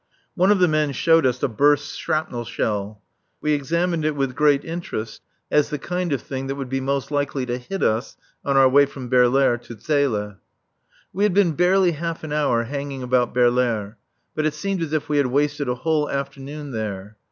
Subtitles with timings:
[0.33, 3.03] One of the men showed us a burst shrapnel shell.
[3.39, 7.11] We examined it with great interest as the kind of thing that would be most
[7.11, 10.37] likely to hit us on our way from Baerlaere to Zele.
[11.13, 13.97] We had been barely half an hour hanging about Baerlaere,
[14.33, 17.17] but it seemed as if we had wasted a whole afternoon there.